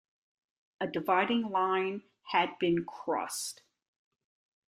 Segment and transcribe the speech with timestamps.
[0.79, 2.01] A dividing line
[2.31, 3.61] had been crossed.